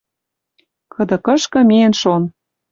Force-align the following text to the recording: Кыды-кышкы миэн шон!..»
Кыды-кышкы 0.93 1.59
миэн 1.69 1.93
шон!..» 1.99 2.23